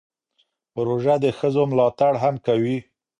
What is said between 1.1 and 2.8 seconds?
د ښځو ملاتړ هم کوي.